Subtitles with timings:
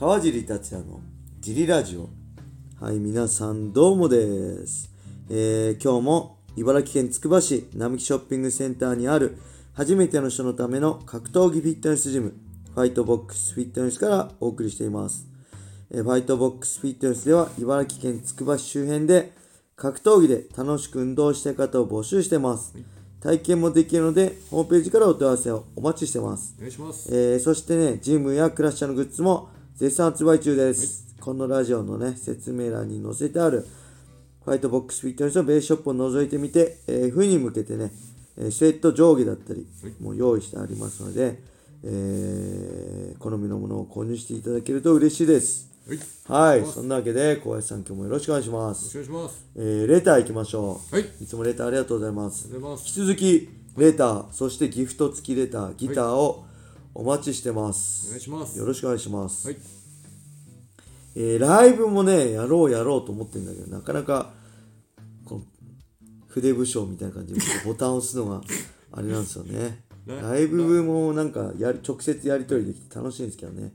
[0.00, 1.02] 川尻達也の
[1.40, 2.08] ジリラジオ。
[2.82, 4.90] はい皆さんどうもです、
[5.28, 9.36] えー今日も茨城県つくば市並木ショッピングセンターにある
[9.74, 12.32] 初めての人のための格闘技フィットネスジム
[12.74, 15.26] ファイトボックスフィットネスからお送りしています。
[15.90, 19.32] えーファイトボックスフィットネスでは茨城県つくば市周辺で
[19.76, 22.74] 格闘技で楽しく運動したい方を募集してます。
[23.20, 26.54] 体験もできるのでホームページからお問い合わせをお待ちしてます。
[26.56, 27.06] お願いします。
[27.14, 31.06] えーそしてね、ジムやクラッシャーのグッズも絶賛発売中です。
[31.22, 33.66] このラジオのね、説明欄に載せてある、
[34.44, 37.90] ファイトボックスフィットネスのベースショップを覗いてみて、えー冬に向けてね、
[38.36, 41.42] えースウェット上下だったりはい、もう用意してありますので、
[41.82, 45.70] えー好みのものを購入していただけると嬉しいです。
[46.28, 46.66] はい。
[46.66, 48.90] そんなわけで、小林さん今日もよろしくお願いします。
[48.90, 49.46] くお願いします。
[49.56, 50.94] えーレター行きましょう。
[50.94, 51.06] はい。
[51.22, 52.50] いつもレターありがとうございます。
[52.52, 53.00] 引きす。
[53.00, 56.44] 続きレターそしてギフト付きレターギターを
[56.94, 58.58] お待ちしてまおす、願いします。
[58.58, 59.56] よろしくお願いします、はい。
[61.16, 64.30] えーライブもねやろうやろうと思ってるんだけどなかなか
[65.24, 65.42] この
[66.28, 68.42] 筆武将みたいな感じで ボタンを押すのが
[68.92, 73.72] あれなんですよねラライブもなんかやり直接やり取りできて楽しいんですけどね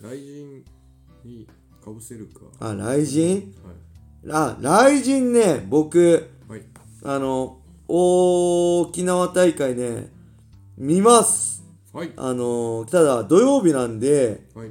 [0.00, 0.64] 雷
[1.24, 1.48] 神に
[1.84, 2.40] かぶせるか。
[2.60, 3.54] あ雷神？
[4.26, 6.50] はあ雷神ね僕い。
[6.50, 6.62] はい。
[7.04, 10.10] あの沖縄大会ね
[10.76, 11.57] 見ます
[11.98, 12.12] はい。
[12.16, 14.70] あのただ土曜日なんではい。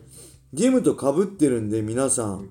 [0.53, 2.49] ジムとかぶってるんで皆さん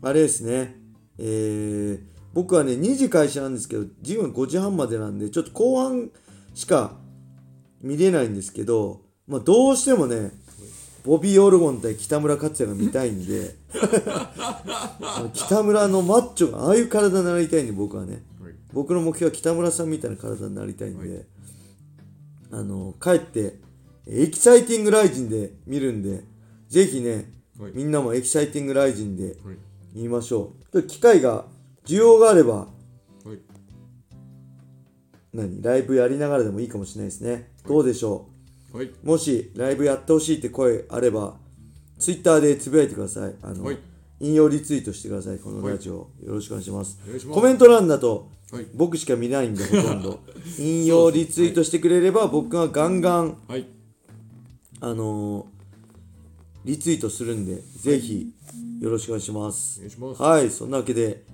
[0.00, 0.76] あれですね
[1.18, 2.00] えー、
[2.32, 6.10] 僕はね2時開始なんですけどジムは5時半までなんでちょっと後半
[6.54, 6.96] しか
[7.82, 10.30] 見れないんですけどまあどうしてもね
[11.04, 13.54] ボビー・オルゴン対北村克也が見たいんで
[15.34, 18.54] 北村のマッチョがああいう体になりたいんで僕はねはい。
[18.72, 21.26] 僕の目標は北村さんみたいな体になりたいんで、
[22.50, 23.65] あの帰って
[24.08, 26.24] エキサイティング RIZIN で見るんで
[26.68, 27.72] ぜひね、はい。
[27.74, 29.56] みんなもエキサイティング RIZIN ではい。
[29.94, 30.82] 見ましょう。
[30.82, 31.46] 機会が
[31.86, 33.38] 需要があればはい。
[35.32, 35.62] 何？
[35.62, 38.28] ライブやりながらでもいいかもしれないですね、どうでしょ
[38.72, 38.86] はい。
[38.86, 41.36] うもしライブやってほしいって声あれば
[41.98, 43.34] ツイッターでつぶやいてください。
[43.42, 43.78] あの、はい。
[44.20, 46.98] 引用リツイートしてくださいこのラジオ、よろしくお願いします。
[47.04, 47.40] お願いします。
[47.40, 48.66] コメント欄だとはい。
[48.74, 50.20] 僕しか見ないんでほとんど。
[50.58, 53.66] 引用リツイートしてくれれば僕がガンガンはい。
[54.86, 55.46] あのー
[56.64, 58.32] リツイートするんでぜひ
[58.80, 59.80] よろしくお願いします。
[60.20, 61.24] はいそんなわけで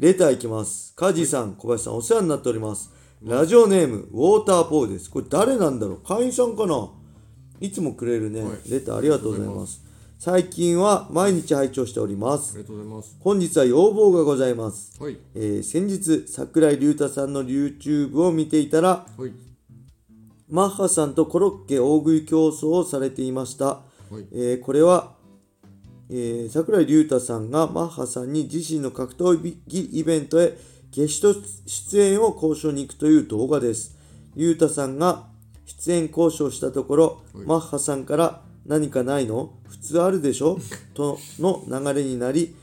[0.00, 0.92] レターいきます。
[0.96, 2.90] カジさん小林さんお世話になっております。
[3.22, 5.08] ラジオネームウォーターポールです。
[5.08, 6.00] これ誰なんだろう？
[6.04, 6.90] 会員さんかな？
[7.60, 8.70] いつもくれるね、はい。
[8.70, 9.80] レターありがとうございます。
[10.18, 12.54] 最近は毎日拝聴しております。
[12.54, 13.16] ありがとうございます。
[13.20, 15.00] 本日は要望がございます。
[15.00, 15.18] はい。
[15.36, 19.32] えー先日桜井隆太さんの YouTube を見ていたらはい。
[20.52, 23.80] マッハさんとコロッケ大食い競争をされていました、は
[24.20, 24.26] い。
[24.32, 25.14] えーこれは、
[26.10, 30.58] えー桜井隆太さんがマッハさんに自身の格闘技イベントへ
[30.90, 31.34] ゲスト
[31.66, 33.96] 出演を交渉に行くという動画です。
[34.34, 35.24] 隆太さんが
[35.64, 37.46] 出演交渉したところ、はい。
[37.46, 39.54] マッハさんから何かないの？
[39.70, 40.58] 普通あるでしょ？
[40.92, 42.54] との流れになり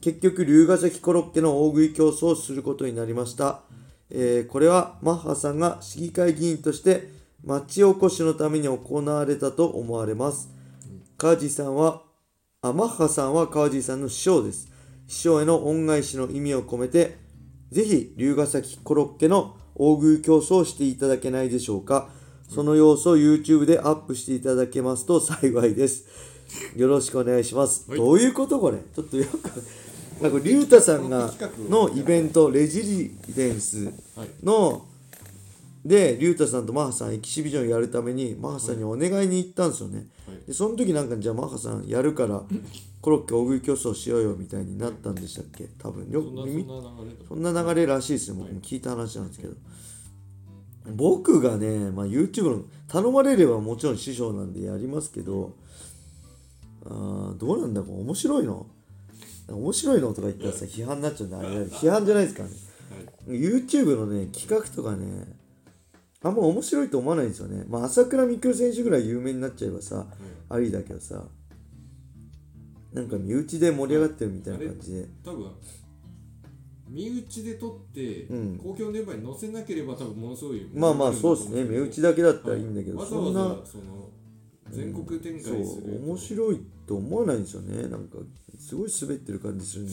[0.00, 3.60] 結局龍ヶ崎コロッケの大食い競争をすることになりました、
[4.08, 7.14] えーこれはマッハさんが市議会議員として
[7.46, 10.50] 町おこしのために行われたと思われます。
[11.16, 12.02] 川地さんは
[12.60, 14.68] あマッハさんは川地さんの師匠です。
[15.06, 17.18] 師匠への恩返しの意味を込めて
[17.70, 22.08] ぜひ龍ヶ崎コロッケの大食い競争をしていただけないでしょうか。
[22.48, 26.04] その様子を YouTube でアップしていただけますと幸いです。
[26.74, 27.98] よろしくお願いします、はい。
[27.98, 28.78] どういうことこれ？
[28.78, 31.32] ちょっとよくなんか龍太さんが
[31.68, 33.84] のイベントレジリデンス
[34.16, 34.28] はい。
[34.42, 34.86] の
[35.86, 40.38] で龍太さんとマッハさんエキシビジョンやるためにマッハさんにお願いに行ったんですよね、はい。
[40.48, 42.42] でその時なんかじゃあマッハさんやるから
[43.00, 45.68] コロッケ大食い競争しようよみたいになったんでしたっけ？
[45.78, 46.10] 多分。
[46.10, 47.24] よそんな、そんなみ流れだ。
[47.28, 49.54] そんな流れらしいですね僕も聞いた話なんですけど。
[50.94, 55.56] 僕がね、まあ、YouTube の頼まれればもちろん師匠なんでやりますけど
[56.84, 58.66] あーどうなんだこれ面白いの？
[59.48, 62.54] 面白いのとか言ったらさ批判になっちゃうんであれだ批判じゃないですからね。
[63.28, 63.38] はい。
[63.38, 65.06] YouTube のね企画とかね
[66.26, 67.64] あんま面白いと思わないんですよね。
[67.68, 70.06] まあ朝倉未来選手ぐらい有名になっちゃえばさ
[70.48, 71.24] ありだけどさ
[72.92, 75.08] なんか身内で盛り上がってるみたいな感じで。
[75.24, 75.50] 多分
[76.88, 78.58] 身内で取って、うん。
[78.58, 81.64] 公共電波に載せなければ多分ものすごいまあまあそうですね。
[81.64, 84.10] 身内だけだったらいいんだけど、わざそんなその
[84.70, 87.88] 全国展開するそう面白いと思わないんですよね。
[87.88, 88.18] なんか
[88.58, 89.92] すごい滑ってる感じするんで。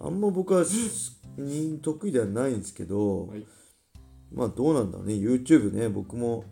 [0.00, 0.64] あんま僕は
[1.82, 3.44] 得意ではないんですけど、はい
[4.34, 5.14] まあどうなんだろうね。
[5.14, 5.88] YouTube ね。
[5.88, 6.44] 僕も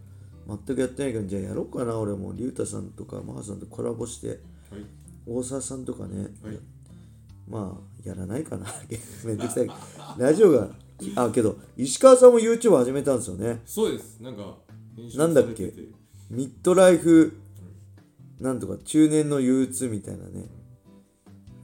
[0.46, 1.99] 全くやってないからじゃあやろうかな。
[1.99, 2.32] 俺も。
[2.32, 4.29] 竜太さんとかマハさんとコラボして。
[4.29, 4.38] はい。
[5.26, 6.58] 大沢さんとかね、はい。
[7.49, 8.67] まあやらないかな。
[9.25, 9.70] めんどくさい。
[10.19, 10.69] ラジオが
[11.17, 13.61] あけど石川さんも YouTube 始めたんですよね。
[13.67, 14.20] そうです。
[14.20, 14.56] なんか
[15.17, 15.73] なんだっけ？
[16.31, 17.37] ミッドライフ
[18.40, 20.46] なんとか中年の憂鬱みたいなね。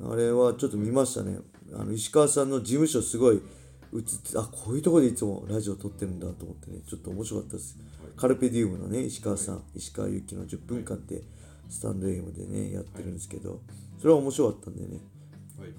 [0.01, 1.39] あれはちょっと見ましたね。
[1.75, 3.41] あの石川さんの事務所すごい
[3.95, 7.77] 映ってあこういうところでいつもラジオ撮ってるんだと思ってねちょっと面白かったです、
[8.17, 11.23] カルペディウムのね石川さん、石川由紀の10分間って
[11.69, 13.61] スタンド AM でねやってるんですけど、
[13.99, 15.01] それは面白かったんでね
[15.59, 15.71] はい。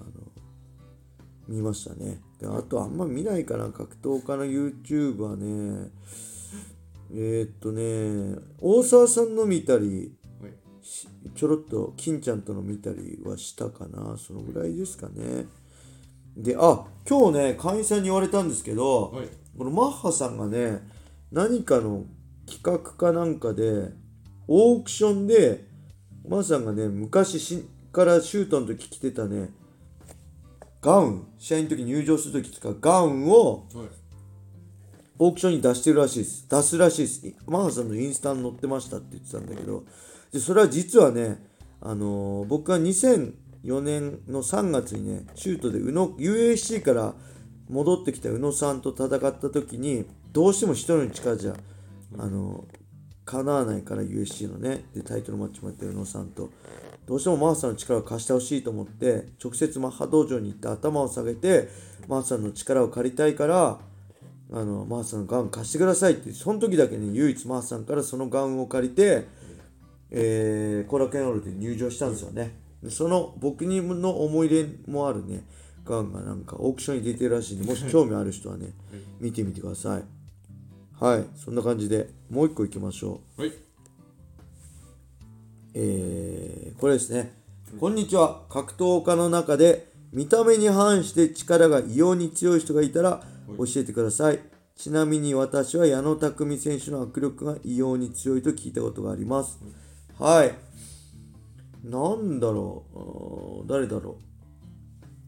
[1.48, 2.20] 見ましたね。
[2.38, 5.90] であとあんま見ないかな格闘家の YouTube はね。
[7.12, 10.12] えー、っとね大沢さんの見たり
[11.34, 15.46] ちょろっと金ちゃんとの見たりはしたかなそのぐらいですかね
[16.42, 19.28] であ今日ね会員さんに言われたんですけど、はい。
[19.56, 20.80] このマッハさんがね
[21.32, 22.04] 何かの
[22.46, 23.90] 企画かなんかで
[24.48, 25.64] オークションで
[26.26, 29.50] マッハさんがね昔しからシュートの時着てたね
[30.80, 33.86] ガウン試合の時入場する時使うガウンをはい。
[35.22, 36.48] オークションに出してるらしいです。
[36.48, 37.34] 出すらしいです。
[37.46, 39.84] マッハさんのインスタに載ってましたって言ってたんだけど。
[40.32, 41.44] でそれは実はね
[41.82, 42.78] あのー僕が
[43.64, 47.14] 4年の3月にねシュートで宇野 UAC から
[47.68, 51.54] 戻ってきた宇野さんと戦った時にどうしても一人の力じゃ
[52.18, 52.64] あの
[53.24, 56.50] 叶わないから USC のねでタイトルマッチもやって宇野さんと。
[57.06, 61.68] どうしてもマーサの力を貸してほしいと思って直接マッハ道場に行って頭を下げて
[62.06, 63.80] マーサの力を借りたいから
[64.52, 69.26] あのマーサのガウン貸してくださいってその時だけね唯一マーさんからそのガウンを借りて、
[70.12, 72.59] えーコラケンオールで入場したんですよね。
[72.82, 75.44] でその僕にの思い入れもあるね
[75.84, 78.72] ガウンがなんかオークションに出てるらしいんでもし興味ある人はね
[79.20, 80.04] 見てみてください
[80.98, 83.52] はいそんな感じでもう一個いきましょうはい
[85.74, 87.34] えーこれですね。
[87.78, 88.40] こんにちは。
[88.48, 93.22] 格闘家の中で見た目に反して力が異様に強い人がいたら
[93.58, 94.40] 教えてください。
[94.76, 99.58] ちなみに私は矢野拓実選手の握力が異様に強いと聞いたことがあります。
[100.18, 100.54] はい。
[101.84, 103.68] なんだろう。
[103.68, 104.18] 誰だろ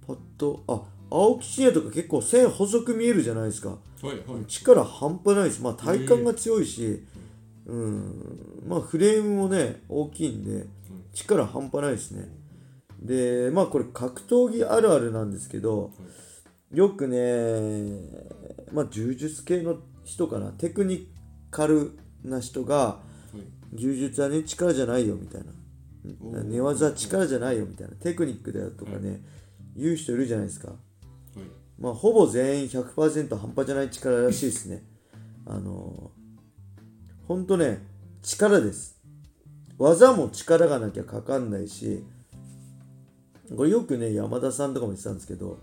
[0.03, 0.07] う。
[0.07, 3.71] パッと、あ、青木真也とか結構線細く見えるじゃないですか。
[3.71, 5.63] はいはい力半端ないです。
[5.63, 7.05] まあ体幹が強いし、
[7.67, 10.67] うん、まあフレームもね、大きいんで、
[11.13, 12.29] 力半端ないですね。
[13.01, 15.93] で、まあこれ格闘技あるあるなんですけど、
[16.73, 18.01] よくね、
[18.73, 21.09] まあ柔術系の人かな、テクニ
[21.51, 23.01] カルな人が、は
[23.35, 25.47] い柔術はね、力じゃないよみたいな。
[26.05, 27.95] 寝技は力じゃないよみたいな。
[27.97, 29.21] テクニックだよとかね、
[29.77, 30.69] 言う人いるじゃないですか。
[30.69, 30.79] はい
[31.79, 34.85] まあ、ほぼ全員100%半端じゃない力らしいですね。
[35.47, 37.85] あのー、ほんとね、
[38.23, 39.01] 力です。
[39.79, 42.05] 技も力がなきゃかかんないし、
[43.57, 45.59] これよくね、山田さんとかも言ってたんですけど、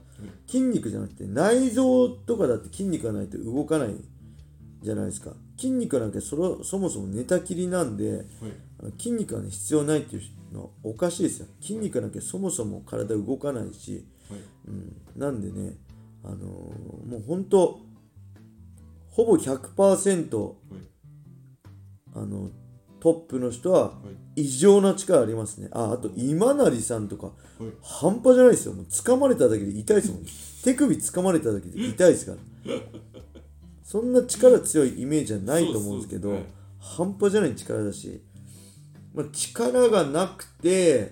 [0.48, 3.96] 筋肉じゃなくて内臓とかだって筋肉がないと動かない
[4.82, 5.32] じゃないですか。
[5.60, 8.24] 筋肉なんてそろそもそも寝たきりなんで、はい
[8.98, 11.48] 筋肉が、ね、必要ないっていうのはおかしいですよ。
[11.60, 14.40] 筋肉なきゃそもそも体動かないし、はい
[14.70, 15.76] うん、なんでね、
[16.24, 17.82] あのーもう本当
[19.10, 20.56] ほぼ100%、はい
[22.16, 22.50] あの
[23.02, 23.94] トップの人はは
[24.38, 25.68] い異常な力ありますね。
[25.74, 27.36] ああと今成さんとかはい
[27.84, 28.74] 半端じゃないですよ。
[28.74, 30.26] もう掴まれただけで痛いですもん。
[30.64, 32.38] 手首掴まれただけで痛いですから。
[33.90, 36.46] そんな力強いイメージはないと思うんですけど、そうそう
[37.08, 38.22] 半端じゃない力だし、
[39.16, 41.12] まあ、力がなくて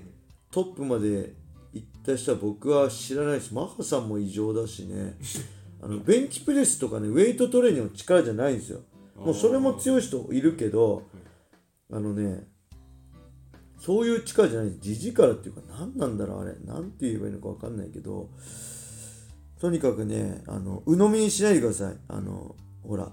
[0.52, 1.34] トップまで
[1.74, 5.18] 行った人は僕は知らないし、マッハさんも異常だしね、
[5.82, 8.82] あのベンチプレスとかね、ウェイトトレーニングの力じゃないんですよ。
[9.16, 11.02] もうそれも強い人いるけど、
[11.92, 12.48] あのね、
[13.80, 16.54] そういう力じゃない地力っていうか何なんだろうあれ。
[16.64, 18.30] 何て言えばいいのか分かんないけど
[19.60, 21.98] とにかくねあの鵜呑みにしないでください。
[22.08, 22.56] あの
[22.88, 23.10] ほら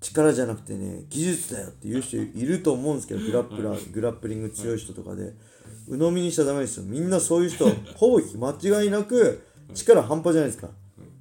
[0.00, 5.32] 力じゃなくてね技術だよって言う人いると思うんですけどグラップラーグラップリング強い人とかで。
[5.86, 6.84] 鵜呑みにしちゃダメですよ。
[6.84, 9.42] みんなそういう人 ほぼ間違いなく
[9.74, 10.70] 力半端じゃないですか。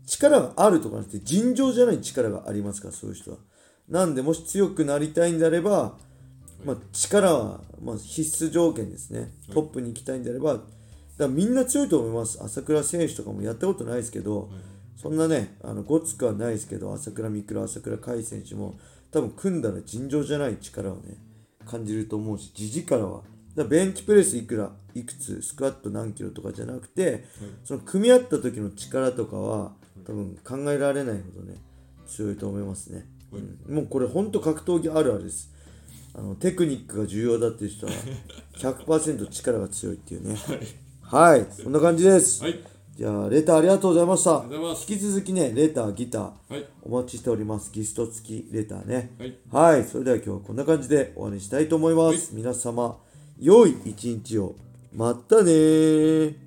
[0.05, 3.37] 力があるとかなくて尋常じゃない力がありますからそういう人は。
[3.89, 5.97] なんでもし強くなりたいんであれば
[6.65, 9.31] まあ、力は、まあ、必須条件ですね。
[9.53, 10.63] トップに行きたいんであれば、だか
[11.17, 12.39] らみんな強いと思います。
[12.41, 14.49] 朝倉選手とかもやったことないですけど、
[14.95, 18.79] そんなね、あのごつくはないですけど、朝倉未来、朝倉海選手も、
[19.11, 21.17] 多分組んだら尋常じゃない力をね、
[21.65, 23.21] 感じると思うし、地力は。
[23.55, 27.25] だからベンチプレスいくら、いくつ、スクワット何キロとかじゃなくて、
[27.63, 29.73] その組み合った時の力とかは、
[30.05, 31.57] 多分考えられないほどね、
[32.07, 33.05] 強いと思いますね。
[33.67, 33.75] うん。
[33.75, 35.51] もうこれ本当格闘技あるあるです。
[36.15, 37.91] あのテクニックが重要だっていう人は
[38.57, 40.37] 100%力が強いっていうね。
[41.01, 41.45] はい。
[41.51, 44.43] そんな感じです、はいじゃあレターありがとうございました。
[44.91, 46.65] 引き続きねレターギターはい。
[46.83, 47.71] お待ちしております。
[47.71, 49.15] ギスト付きレターね。
[49.17, 49.35] はい。
[49.51, 49.83] はい。
[49.83, 52.97] それでは今日はこんな感じで終わりにしたいと思います、皆様
[53.39, 54.55] 良い一日を。
[54.95, 56.42] またねー